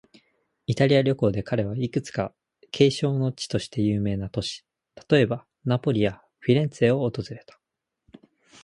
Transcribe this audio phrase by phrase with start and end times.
[0.65, 2.33] イタリア旅行で彼は、いくつか
[2.71, 4.65] 景勝の地として有名な都市、
[5.07, 7.59] 例えば、ナポリやフィレンツェを訪れた。